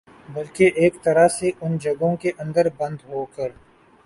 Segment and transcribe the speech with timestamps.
[0.29, 3.49] بلکہ ایک طرح سے ان جگہوں کے اندر بند ہوکر